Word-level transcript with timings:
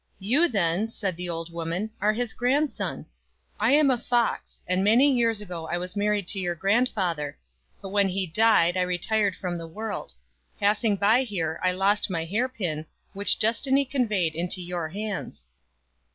"You, 0.17 0.47
then" 0.49 0.89
said 0.89 1.15
the 1.15 1.29
old 1.29 1.53
woman, 1.53 1.91
"are 2.01 2.11
his 2.13 2.33
grandson. 2.33 3.05
I 3.59 3.73
am 3.73 3.91
a 3.91 3.99
fox, 3.99 4.63
and 4.65 4.83
many 4.83 5.13
years 5.15 5.41
ago 5.41 5.67
I 5.67 5.77
was 5.77 5.95
married 5.95 6.27
to 6.29 6.39
your 6.39 6.55
grandfather; 6.55 7.37
but 7.83 7.89
when 7.89 8.09
he 8.09 8.25
died 8.25 8.77
I 8.77 8.81
re 8.81 8.97
tired 8.97 9.35
from 9.35 9.59
the 9.59 9.67
world. 9.67 10.15
Passing 10.59 10.95
by 10.95 11.21
here 11.21 11.59
I 11.63 11.73
lost 11.73 12.09
my 12.09 12.25
hair 12.25 12.49
pin, 12.49 12.87
which 13.13 13.37
destiny 13.37 13.85
conveyed 13.85 14.33
into 14.33 14.59
your 14.59 14.89
hands." 14.89 15.45